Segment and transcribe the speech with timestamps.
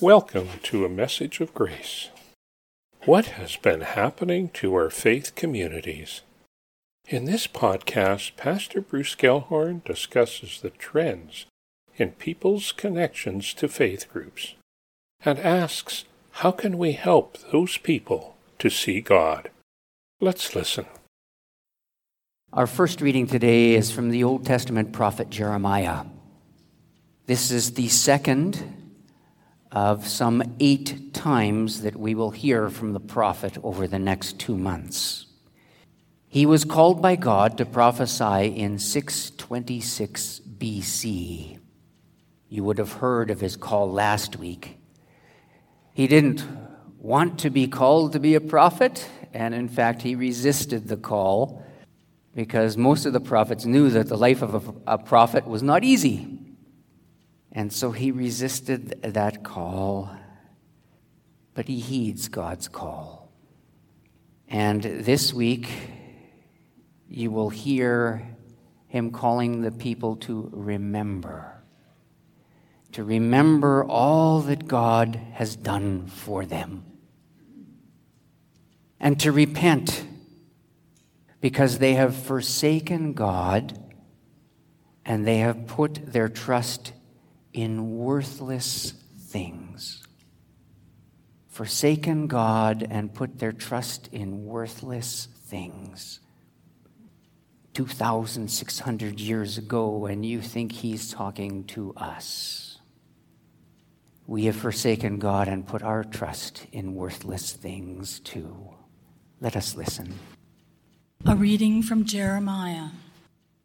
[0.00, 2.08] Welcome to a message of grace.
[3.04, 6.22] What has been happening to our faith communities?
[7.06, 11.46] In this podcast, Pastor Bruce Gelhorn discusses the trends
[11.96, 14.54] in people's connections to faith groups
[15.24, 19.48] and asks, how can we help those people to see God?
[20.20, 20.86] Let's listen.
[22.52, 26.04] Our first reading today is from the Old Testament prophet Jeremiah.
[27.26, 28.87] This is the second
[29.70, 34.56] of some eight times that we will hear from the prophet over the next two
[34.56, 35.26] months.
[36.28, 41.58] He was called by God to prophesy in 626 BC.
[42.48, 44.78] You would have heard of his call last week.
[45.92, 46.44] He didn't
[46.98, 51.64] want to be called to be a prophet, and in fact, he resisted the call
[52.34, 56.37] because most of the prophets knew that the life of a, prophet was not easy.
[57.52, 60.10] And so he resisted that call,
[61.54, 63.32] but he heeds God's call.
[64.48, 65.68] And this week,
[67.08, 68.36] you will hear
[68.86, 71.62] him calling the people to remember,
[72.92, 76.84] to remember all that God has done for them,
[79.00, 80.04] and to repent
[81.40, 83.78] because they have forsaken God
[85.04, 86.92] and they have put their trust
[87.58, 90.04] in worthless things.
[91.48, 96.20] Forsaken God and put their trust in worthless things.
[97.74, 102.78] 2,600 years ago, and you think he's talking to us.
[104.28, 108.68] We have forsaken God and put our trust in worthless things too.
[109.40, 110.14] Let us listen.
[111.26, 112.90] A reading from Jeremiah.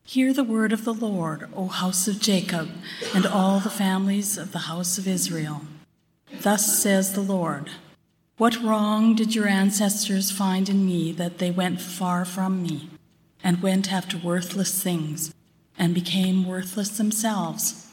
[0.06, 2.70] Hear the word of the Lord, O house of Jacob,
[3.16, 5.62] and all the families of the house of Israel.
[6.42, 7.72] Thus says the Lord
[8.38, 12.89] What wrong did your ancestors find in me that they went far from me,
[13.42, 15.33] and went after worthless things,
[15.77, 17.88] and became worthless themselves?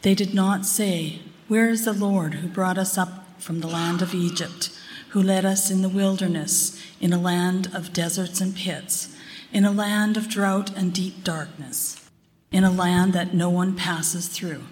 [0.00, 4.00] They did not say, Where is the Lord who brought us up from the land
[4.00, 4.70] of Egypt,
[5.10, 9.11] who led us in the wilderness, in a land of deserts and pits?
[9.52, 12.08] In a land of drought and deep darkness,
[12.50, 14.64] in a land that no one passes through,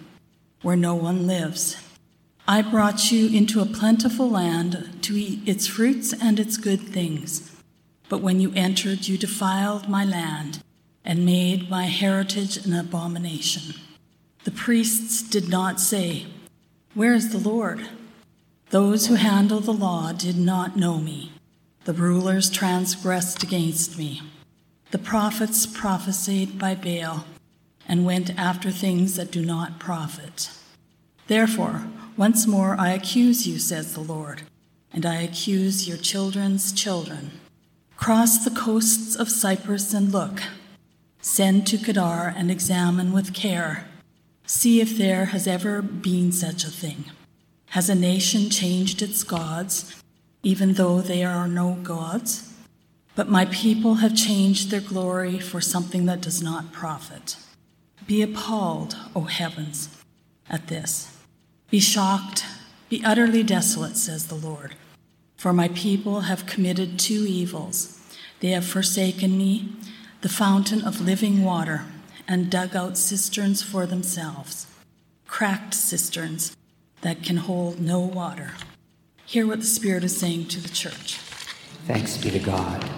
[0.62, 1.76] where no one lives.
[2.48, 7.54] I brought you into a plentiful land to eat its fruits and its good things.
[8.08, 10.62] But when you entered, you defiled my land
[11.04, 13.74] and made my heritage an abomination.
[14.44, 16.26] The priests did not say,
[16.94, 17.86] Where is the Lord?
[18.70, 21.32] Those who handle the law did not know me.
[21.84, 24.22] The rulers transgressed against me.
[24.90, 27.24] The prophets prophesied by Baal
[27.86, 30.50] and went after things that do not profit.
[31.28, 31.86] Therefore,
[32.16, 34.42] once more I accuse you, says the Lord,
[34.92, 37.30] and I accuse your children's children.
[37.96, 40.42] Cross the coasts of Cyprus and look.
[41.20, 43.86] Send to Kedar and examine with care.
[44.44, 47.04] See if there has ever been such a thing.
[47.66, 50.02] Has a nation changed its gods,
[50.42, 52.49] even though they are no gods?
[53.14, 57.36] But my people have changed their glory for something that does not profit.
[58.06, 59.88] Be appalled, O heavens,
[60.48, 61.16] at this.
[61.70, 62.44] Be shocked,
[62.88, 64.74] be utterly desolate, says the Lord.
[65.36, 67.98] For my people have committed two evils.
[68.40, 69.68] They have forsaken me,
[70.22, 71.84] the fountain of living water,
[72.26, 74.66] and dug out cisterns for themselves,
[75.26, 76.56] cracked cisterns
[77.02, 78.52] that can hold no water.
[79.24, 81.18] Hear what the Spirit is saying to the church.
[81.86, 82.88] Thanks be to God.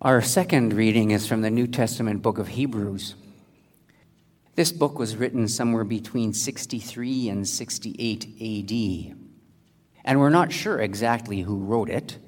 [0.00, 3.14] Our second reading is from the New Testament book of Hebrews.
[4.54, 9.16] This book was written somewhere between 63 and 68 AD.
[10.04, 12.18] And we're not sure exactly who wrote it.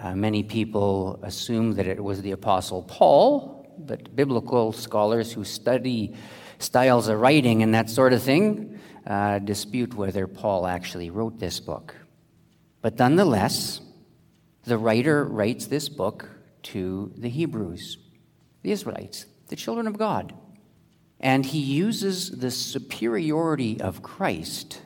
[0.00, 6.16] Uh, many people assume that it was the Apostle Paul, but biblical scholars who study
[6.58, 11.60] styles of writing and that sort of thing uh, dispute whether Paul actually wrote this
[11.60, 11.94] book.
[12.80, 13.80] But nonetheless,
[14.64, 16.28] the writer writes this book
[16.64, 17.98] to the Hebrews,
[18.62, 20.34] the Israelites, the children of God.
[21.18, 24.82] And he uses the superiority of Christ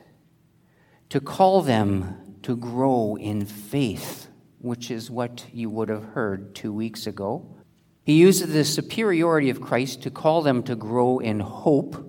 [1.09, 4.27] to call them to grow in faith,
[4.59, 7.55] which is what you would have heard two weeks ago.
[8.03, 12.03] He uses the superiority of Christ to call them to grow in hope,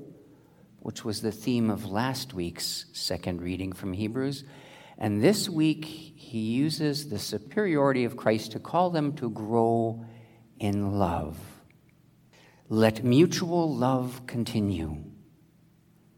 [0.80, 4.44] which was the theme of last week's second reading from Hebrews.
[4.98, 10.04] And this week, he uses the superiority of Christ to call them to grow
[10.58, 11.38] in love.
[12.68, 15.04] Let mutual love continue.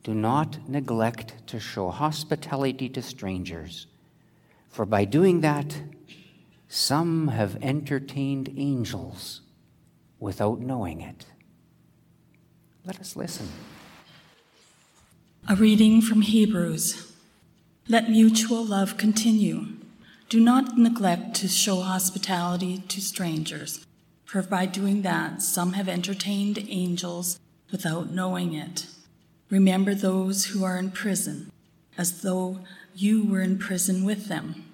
[0.02, 3.86] do not neglect to show hospitality to strangers,
[4.68, 5.82] for by doing that,
[6.68, 9.42] some have entertained angels
[10.18, 11.26] without knowing it.
[12.84, 13.48] Let us listen.
[15.48, 17.09] A reading from Hebrews.
[17.90, 19.66] Let mutual love continue.
[20.28, 23.84] Do not neglect to show hospitality to strangers,
[24.24, 27.40] for by doing that, some have entertained angels
[27.72, 28.86] without knowing it.
[29.50, 31.50] Remember those who are in prison,
[31.98, 32.60] as though
[32.94, 34.66] you were in prison with them,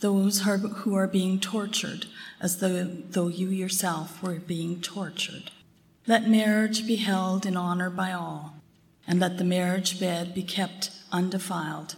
[0.00, 2.06] those who are being tortured,
[2.40, 5.52] as though, though you yourself were being tortured.
[6.08, 8.56] Let marriage be held in honor by all,
[9.06, 11.94] and let the marriage bed be kept undefiled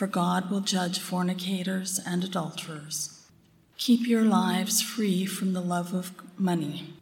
[0.00, 3.20] for God will judge fornicators and adulterers.
[3.76, 6.94] Keep your lives free from the love of money,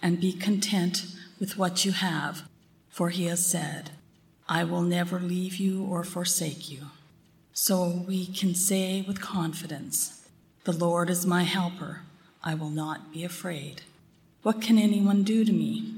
[0.00, 1.04] and be content
[1.38, 2.44] with what you have,
[2.88, 3.90] for he has said,
[4.48, 6.86] I will never leave you or forsake you.
[7.52, 10.26] So we can say with confidence,
[10.64, 12.04] The Lord is my helper.
[12.42, 13.82] I will not be afraid.
[14.40, 15.92] What can anyone do to me?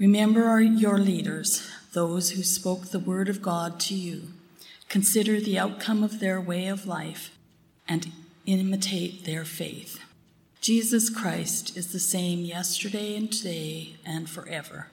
[0.00, 4.33] Remember your leaders, those who spoke the word of God to you.
[4.88, 7.36] Consider the outcome of their way of life
[7.88, 8.12] and
[8.46, 10.00] imitate their faith.
[10.60, 14.88] Jesus Christ is the same yesterday and today and forever.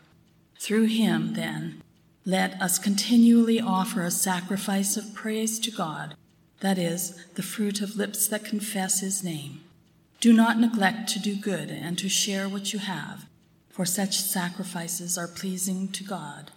[0.59, 1.81] Through him, then,
[2.25, 6.15] let us continually offer a sacrifice of praise to God,
[6.59, 9.61] that is, the fruit of lips that confess his name.
[10.19, 13.25] Do not neglect to do good and to share what you have,
[13.69, 16.51] for such sacrifices are pleasing to God.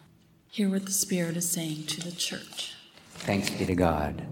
[0.51, 2.75] Hear what the Spirit is saying to the church.
[3.15, 4.23] Thanks be to God.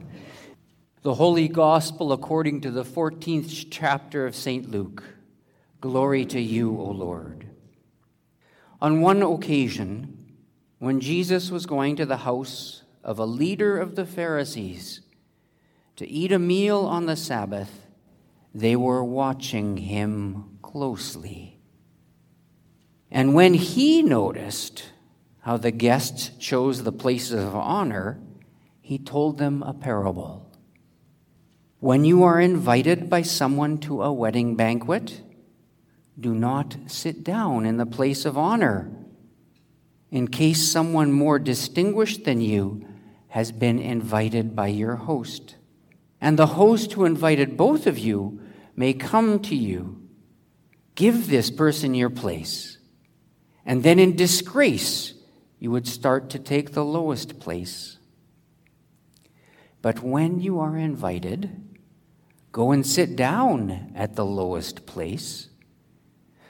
[1.02, 4.70] The Holy Gospel according to the 14th chapter of St.
[4.70, 5.02] Luke.
[5.80, 7.48] Glory to you, O Lord.
[8.80, 10.34] On one occasion,
[10.78, 15.00] when Jesus was going to the house of a leader of the Pharisees
[15.96, 17.86] to eat a meal on the Sabbath,
[18.54, 21.58] they were watching him closely.
[23.10, 24.90] And when he noticed
[25.40, 28.20] how the guests chose the places of honor,
[28.92, 30.46] he told them a parable.
[31.80, 35.22] When you are invited by someone to a wedding banquet,
[36.20, 38.90] do not sit down in the place of honor,
[40.10, 42.86] in case someone more distinguished than you
[43.28, 45.56] has been invited by your host.
[46.20, 48.42] And the host who invited both of you
[48.76, 50.06] may come to you.
[50.96, 52.76] Give this person your place.
[53.64, 55.14] And then in disgrace,
[55.58, 57.96] you would start to take the lowest place.
[59.82, 61.60] But when you are invited,
[62.52, 65.48] go and sit down at the lowest place,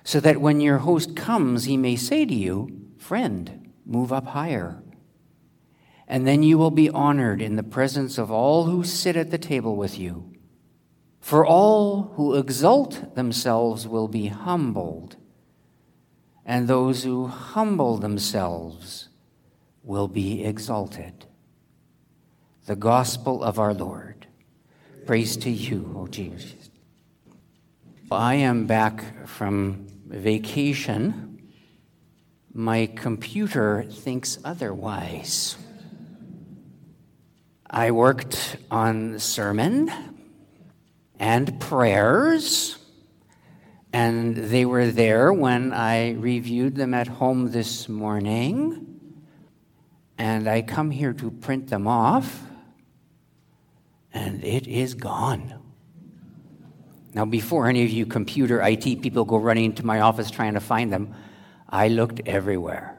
[0.05, 2.69] so that when your host comes, he may say to you,
[2.99, 4.83] Friend, move up higher.
[6.07, 9.39] And then you will be honored in the presence of all who sit at the
[9.39, 10.35] table with you.
[11.21, 15.17] For all who exalt themselves will be humbled,
[16.45, 19.09] and those who humble themselves
[19.83, 21.27] will be exalted
[22.67, 24.27] the gospel of our Lord.
[25.05, 26.71] Praise to you, O Jesus.
[28.11, 31.43] I am back from vacation.
[32.53, 35.57] My computer thinks otherwise.
[37.69, 39.91] I worked on sermon
[41.19, 42.79] and prayers,
[43.93, 49.01] and they were there when I reviewed them at home this morning.
[50.17, 52.45] And I come here to print them off
[54.13, 55.59] and it is gone.
[57.15, 60.61] Now, before any of you computer IT people go running to my office trying to
[60.61, 61.15] find them,
[61.69, 62.99] I looked everywhere.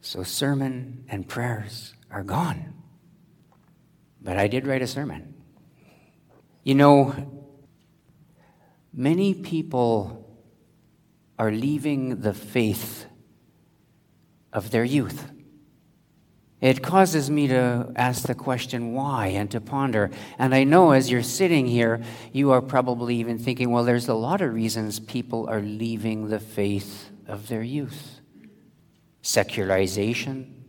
[0.00, 2.74] So, sermon and prayers are gone.
[4.20, 5.34] But I did write a sermon.
[6.64, 7.14] You know,
[8.92, 10.38] many people
[11.38, 13.06] are leaving the faith
[14.52, 15.30] of their youth.
[16.62, 20.12] It causes me to ask the question why and to ponder.
[20.38, 22.00] And I know as you're sitting here,
[22.32, 26.38] you are probably even thinking, well, there's a lot of reasons people are leaving the
[26.38, 28.20] faith of their youth
[29.24, 30.64] secularization,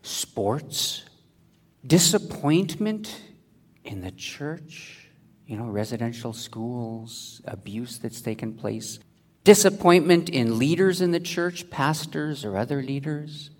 [0.00, 1.04] sports,
[1.86, 3.22] disappointment
[3.84, 5.08] in the church,
[5.46, 8.98] you know, residential schools, abuse that's taken place,
[9.44, 13.50] disappointment in leaders in the church, pastors or other leaders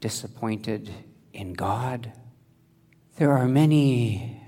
[0.00, 0.90] disappointed
[1.32, 2.12] in God.
[3.16, 4.40] There are many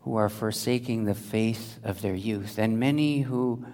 [0.00, 3.64] who are forsaking the faith of their youth, and many who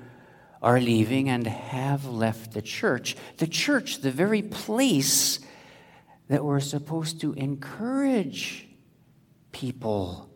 [0.62, 3.16] are leaving and have left the church.
[3.38, 5.40] The church, the very place
[6.28, 8.68] that we're supposed to encourage
[9.52, 10.30] people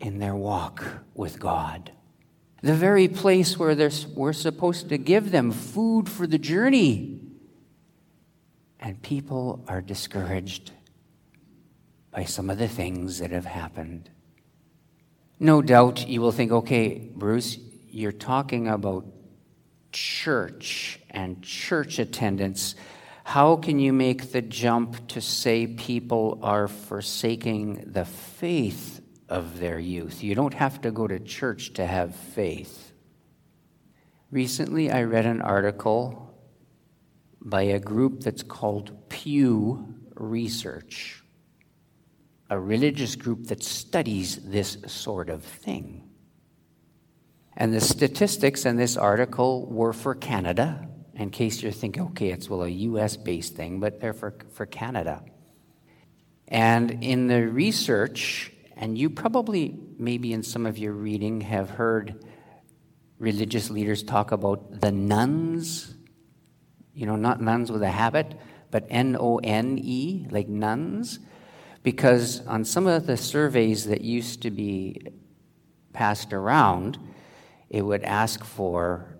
[0.00, 1.92] in their walk with God.
[2.60, 3.74] The very place where
[4.14, 7.21] we're supposed to give them food for the journey.
[8.82, 10.72] And people are discouraged
[12.10, 14.10] by some of the things that have happened.
[15.38, 17.58] No doubt you will think, okay, Bruce,
[17.88, 19.06] you're talking about
[19.92, 22.74] church and church attendance.
[23.22, 29.78] How can you make the jump to say people are forsaking the faith of their
[29.78, 30.24] youth?
[30.24, 32.92] You don't have to go to church to have faith.
[34.32, 36.31] Recently, I read an article
[37.44, 41.22] by a group that's called Pew Research,
[42.48, 46.08] a religious group that studies this sort of thing.
[47.56, 52.48] And the statistics in this article were for Canada, in case you're thinking, okay, it's
[52.48, 55.22] well a US based thing, but they're for, for Canada.
[56.48, 62.24] And in the research, and you probably, maybe in some of your reading, have heard
[63.18, 65.94] religious leaders talk about the nones.
[66.94, 68.38] You know, not nuns with a habit,
[68.70, 71.18] but N O N E, like nuns.
[71.82, 75.00] Because on some of the surveys that used to be
[75.92, 76.98] passed around,
[77.68, 79.18] it would ask for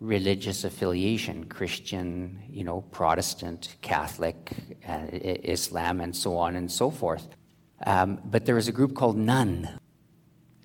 [0.00, 4.52] religious affiliation Christian, you know, Protestant, Catholic,
[4.86, 7.26] uh, Islam, and so on and so forth.
[7.84, 9.68] Um, but there was a group called None.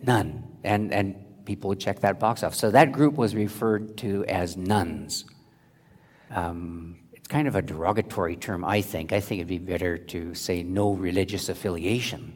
[0.01, 0.43] None.
[0.63, 2.53] And, and people would check that box off.
[2.55, 5.25] So that group was referred to as nones.
[6.33, 9.13] Um, it's kind of a derogatory term, I think.
[9.13, 12.35] I think it'd be better to say no religious affiliation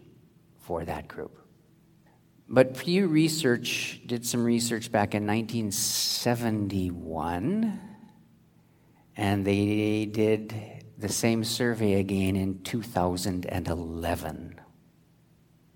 [0.59, 1.39] for that group.
[2.47, 7.79] But Pew Research did some research back in 1971,
[9.17, 10.55] and they did
[10.97, 14.61] the same survey again in 2011,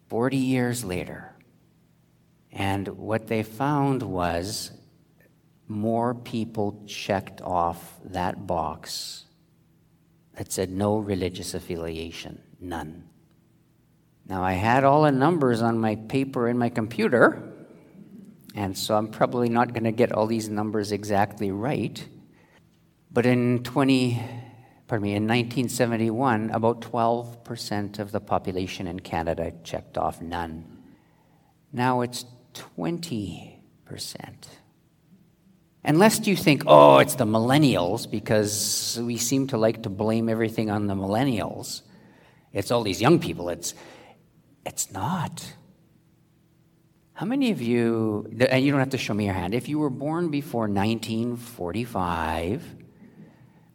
[0.08, 1.36] 40 years later.
[2.51, 4.72] And what they found was
[5.72, 9.25] more people checked off that box
[10.36, 13.08] that said no religious affiliation, none.
[14.28, 17.42] Now, I had all the numbers on my paper in my computer,
[18.54, 22.04] and so I'm probably not going to get all these numbers exactly right.
[23.12, 24.22] But in 20,
[24.88, 30.78] pardon me, in 1971, about 12% of the population in Canada checked off none.
[31.74, 33.58] Now it's 20%.
[35.84, 40.70] Unless you think, oh, it's the millennials, because we seem to like to blame everything
[40.70, 41.82] on the millennials.
[42.54, 43.50] It's all these young people.
[43.50, 43.74] It's
[44.66, 45.44] it's not.
[47.14, 49.80] How many of you, and you don't have to show me your hand, if you
[49.80, 52.64] were born before 1945,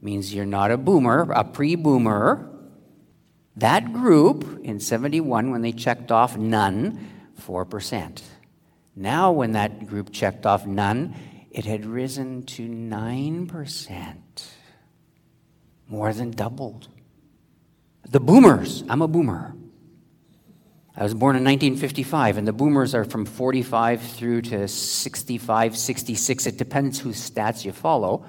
[0.00, 2.50] means you're not a boomer, a pre boomer.
[3.56, 7.08] That group in 71, when they checked off none,
[7.40, 8.22] 4%.
[8.94, 11.14] Now, when that group checked off none,
[11.56, 14.16] it had risen to 9%.
[15.88, 16.88] More than doubled.
[18.06, 19.54] The boomers, I'm a boomer.
[20.94, 26.46] I was born in 1955, and the boomers are from 45 through to 65, 66.
[26.46, 28.26] It depends whose stats you follow.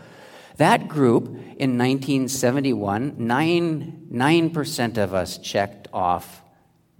[0.55, 6.41] That group in 1971, 9, 9% of us checked off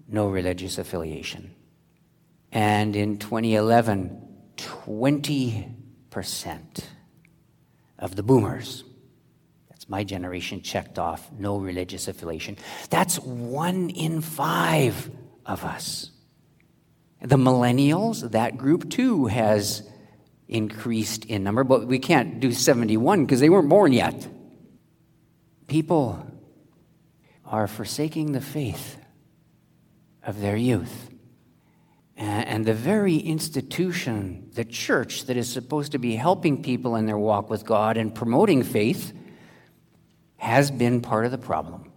[0.09, 1.55] no religious affiliation.
[2.51, 5.76] And in 2011, 20%
[7.99, 8.83] of the boomers,
[9.69, 12.57] that's my generation, checked off no religious affiliation.
[12.89, 15.09] That's one in five
[15.45, 16.11] of us.
[17.21, 19.87] The millennials, that group too, has
[20.47, 24.27] increased in number, but we can't do 71 because they weren't born yet.
[25.67, 26.25] People
[27.45, 28.97] are forsaking the faith
[30.23, 31.09] of their youth.
[32.17, 37.17] And the very institution, the church that is supposed to be helping people in their
[37.17, 39.13] walk with God and promoting faith,
[40.37, 41.91] has been part of the problem.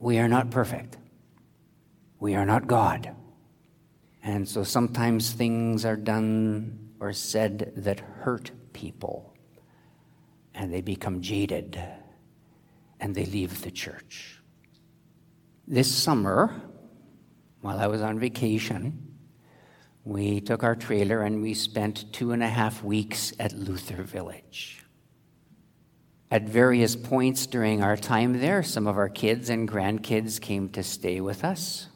[0.00, 0.96] We are not perfect.
[2.18, 3.14] We are not God.
[4.24, 9.34] And so sometimes things are done or said that hurt people,
[10.54, 11.82] and they become jaded,
[12.98, 14.40] and they leave the church.
[15.66, 16.60] This summer,
[17.60, 19.16] while I was on vacation,
[20.04, 24.84] we took our trailer and we spent two and a half weeks at Luther Village.
[26.30, 30.82] At various points during our time there, some of our kids and grandkids came to
[30.82, 31.88] stay with us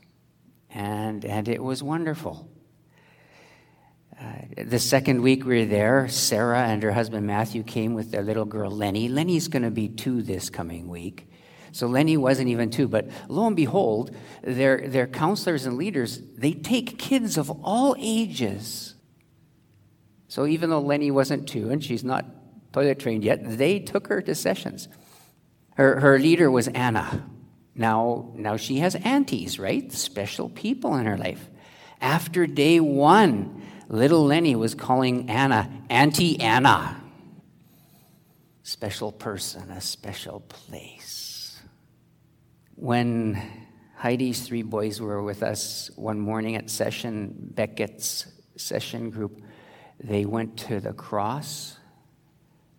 [0.71, 2.50] and, and it was wonderful.
[4.21, 4.33] Uh,
[4.64, 8.44] the second week we were there, Sarah and her husband Matthew came with their little
[8.44, 9.09] girl Lenny.
[9.09, 11.28] Lenny's going to be two this coming week.
[11.74, 12.86] So Lenny wasn't even two.
[12.86, 18.94] But lo and behold, their, their counselors and leaders, they take kids of all ages.
[20.28, 22.26] So even though Lenny wasn't two and she's not
[22.72, 24.86] toilet trained yet, they took her to sessions.
[25.74, 27.28] Her, her leader was Anna.
[27.74, 29.90] Now, now she has aunties, right?
[29.92, 31.50] Special people in her life.
[32.00, 37.02] After day one, little Lenny was calling Anna Auntie Anna.
[38.62, 41.33] Special person, a special place.
[42.76, 43.40] When
[43.96, 48.26] Heidi's three boys were with us one morning at session, Beckett's
[48.56, 49.40] session group,
[50.02, 51.78] they went to the cross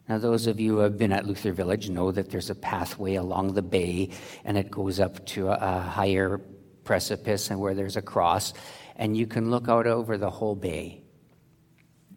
[0.07, 3.15] now, those of you who have been at Luther Village know that there's a pathway
[3.15, 4.09] along the bay
[4.43, 6.39] and it goes up to a, higher
[6.83, 8.53] precipice and where there's a cross,
[8.95, 11.01] and you can look out over the whole bay.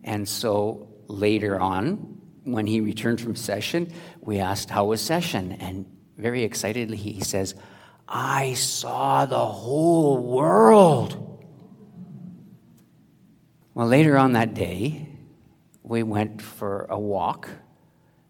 [0.04, 5.52] And so later on, when he returned from session, we asked, How was session?
[5.52, 5.87] And
[6.19, 7.55] very excitedly, he says,
[8.07, 11.25] I saw the whole world.
[13.73, 15.09] Well, later on that day,
[15.83, 17.49] we went for a walk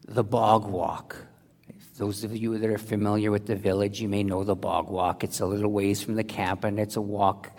[0.08, 1.16] the bog walk.
[1.98, 5.22] Those of you that are familiar with the village, you may know the bog walk.
[5.22, 7.50] It's a little ways from the camp, and it's a walk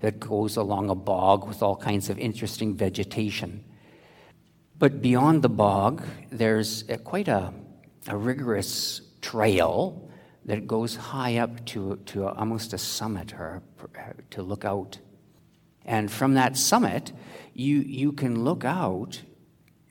[0.00, 3.64] that goes along a bog with all kinds of interesting vegetation.
[4.78, 7.52] But beyond the bog, there's a, quite a,
[8.06, 10.10] a rigorous trail
[10.44, 13.62] that goes high up to, to almost a summit or
[14.30, 14.98] to look out.
[15.84, 17.12] And from that summit,
[17.54, 19.22] you, you can look out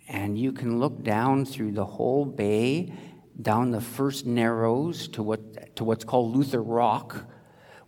[0.07, 2.93] and you can look down through the whole bay,
[3.39, 7.25] down the first narrows to, what, to what's called Luther Rock,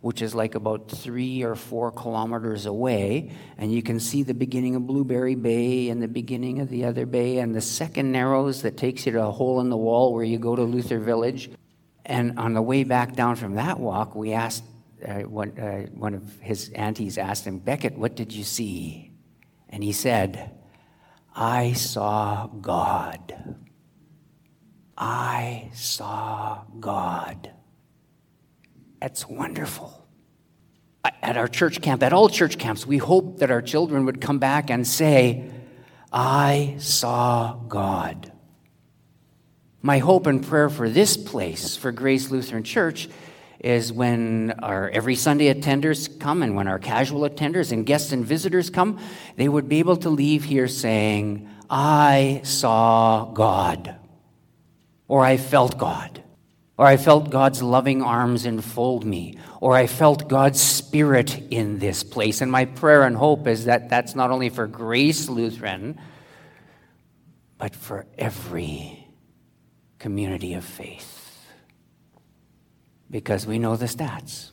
[0.00, 3.32] which is like about three or four kilometers away.
[3.58, 7.06] And you can see the beginning of Blueberry Bay and the beginning of the other
[7.06, 10.24] bay, and the second narrows that takes you to a hole in the wall where
[10.24, 11.50] you go to Luther Village.
[12.04, 14.64] And on the way back down from that walk, we asked,
[15.06, 19.12] uh, one, uh, one of his aunties asked him, Beckett, what did you see?
[19.68, 20.50] And he said,
[21.34, 23.56] I saw God.
[24.96, 27.52] I saw God.
[29.00, 29.99] That's wonderful.
[31.22, 34.38] At our church camp, at all church camps, we hope that our children would come
[34.38, 35.50] back and say,
[36.12, 38.32] I saw God.
[39.82, 43.08] My hope and prayer for this place, for Grace Lutheran Church,
[43.60, 48.24] is when our every Sunday attenders come and when our casual attenders and guests and
[48.24, 48.98] visitors come,
[49.36, 53.96] they would be able to leave here saying, I saw God,
[55.08, 56.22] or I felt God,
[56.80, 62.02] or I felt God's loving arms enfold me, or I felt God's Spirit in this
[62.02, 62.40] place.
[62.40, 66.00] And my prayer and hope is that that's not only for Grace Lutheran,
[67.58, 69.06] but for every
[69.98, 71.44] community of faith
[73.10, 74.50] because we know the stats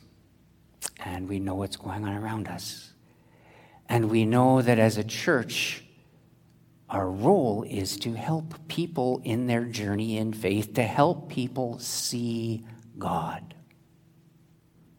[0.98, 2.92] and we know what's going on around us.
[3.88, 5.82] And we know that as a church,
[6.90, 12.64] our role is to help people in their journey in faith, to help people see
[12.98, 13.54] God.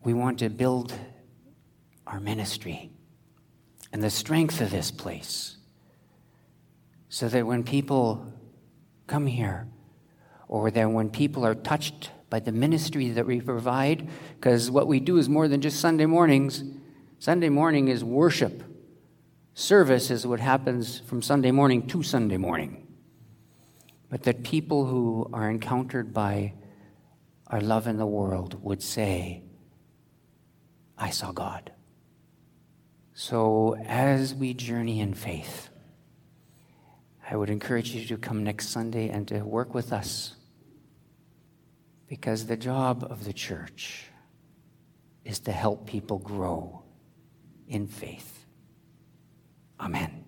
[0.04, 0.94] We want to build
[2.06, 2.92] our ministry
[3.92, 5.58] and the strength of this place
[7.10, 8.32] so that when people
[9.08, 9.68] come here,
[10.48, 15.00] or that when people are touched by the ministry that we provide, because what we
[15.00, 16.64] do is more than just Sunday mornings.
[17.18, 18.64] Sunday morning is worship.
[19.54, 22.88] Service is what happens from Sunday morning to Sunday morning.
[24.10, 26.54] But that people who are encountered by
[27.48, 29.44] our love in the world would say,
[30.98, 31.72] I saw God.
[33.14, 35.70] So as we journey in faith,
[37.30, 40.36] I would encourage you to come next Sunday and to work with us
[42.08, 44.06] because the job of the church
[45.24, 46.82] is to help people grow
[47.68, 48.39] in faith.
[49.80, 50.26] Amen.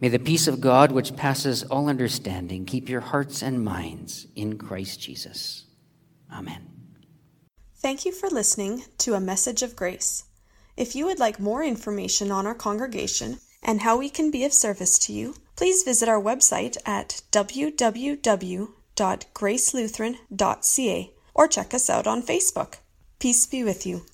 [0.00, 4.56] May the peace of God, which passes all understanding, keep your hearts and minds in
[4.56, 5.66] Christ Jesus.
[6.32, 6.68] Amen.
[7.76, 10.24] Thank you for listening to A Message of Grace.
[10.76, 14.54] If you would like more information on our congregation and how we can be of
[14.54, 18.68] service to you, please visit our website at www
[19.00, 22.76] www.gracelutheran.ca or check us out on Facebook.
[23.18, 24.04] Peace be with you.